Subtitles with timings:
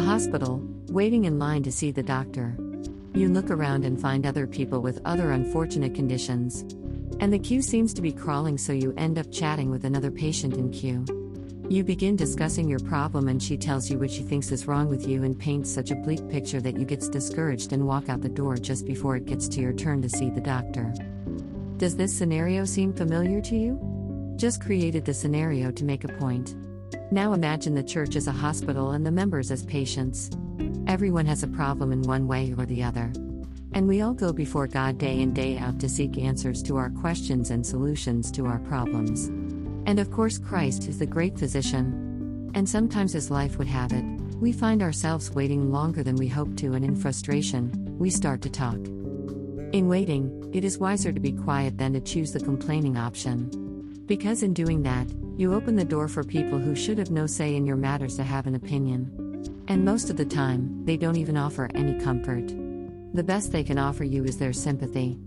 [0.00, 2.56] Hospital, waiting in line to see the doctor.
[3.14, 6.62] You look around and find other people with other unfortunate conditions.
[7.20, 10.54] And the queue seems to be crawling, so you end up chatting with another patient
[10.54, 11.04] in queue.
[11.68, 15.08] You begin discussing your problem, and she tells you what she thinks is wrong with
[15.08, 18.28] you and paints such a bleak picture that you get discouraged and walk out the
[18.28, 20.92] door just before it gets to your turn to see the doctor.
[21.78, 24.34] Does this scenario seem familiar to you?
[24.36, 26.54] Just created the scenario to make a point.
[27.14, 30.32] Now imagine the church as a hospital and the members as patients.
[30.88, 33.12] Everyone has a problem in one way or the other.
[33.72, 36.90] And we all go before God day in, day out to seek answers to our
[36.90, 39.28] questions and solutions to our problems.
[39.86, 42.50] And of course, Christ is the great physician.
[42.56, 44.04] And sometimes, as life would have it,
[44.40, 48.50] we find ourselves waiting longer than we hoped to, and in frustration, we start to
[48.50, 48.80] talk.
[49.72, 53.63] In waiting, it is wiser to be quiet than to choose the complaining option.
[54.06, 57.56] Because in doing that, you open the door for people who should have no say
[57.56, 59.10] in your matters to have an opinion.
[59.68, 62.48] And most of the time, they don't even offer any comfort.
[63.14, 65.18] The best they can offer you is their sympathy.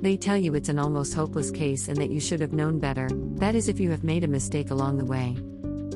[0.00, 3.08] They tell you it's an almost hopeless case and that you should have known better,
[3.36, 5.36] that is, if you have made a mistake along the way.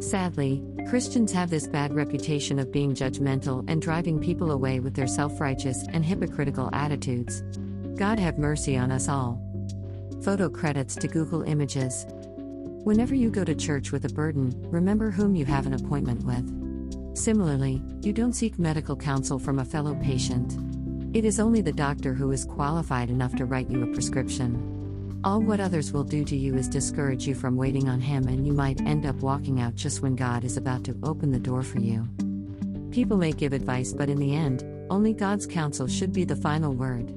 [0.00, 5.06] Sadly, Christians have this bad reputation of being judgmental and driving people away with their
[5.06, 7.42] self righteous and hypocritical attitudes.
[7.96, 9.51] God have mercy on us all.
[10.22, 12.06] Photo credits to Google Images.
[12.84, 17.16] Whenever you go to church with a burden, remember whom you have an appointment with.
[17.16, 20.56] Similarly, you don't seek medical counsel from a fellow patient.
[21.12, 25.20] It is only the doctor who is qualified enough to write you a prescription.
[25.24, 28.46] All what others will do to you is discourage you from waiting on Him, and
[28.46, 31.62] you might end up walking out just when God is about to open the door
[31.62, 32.08] for you.
[32.92, 36.72] People may give advice, but in the end, only God's counsel should be the final
[36.72, 37.12] word.